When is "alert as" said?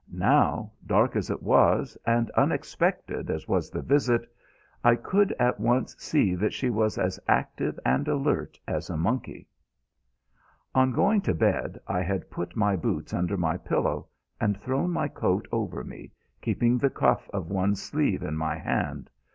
8.07-8.89